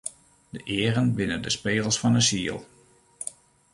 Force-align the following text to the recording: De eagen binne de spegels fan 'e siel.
De 0.49 0.63
eagen 0.63 1.13
binne 1.15 1.39
de 1.43 1.49
spegels 1.55 1.99
fan 2.01 2.15
'e 2.19 2.23
siel. 2.29 2.59